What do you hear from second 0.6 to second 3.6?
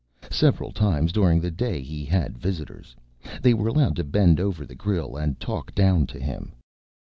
times during the day he had visitors. They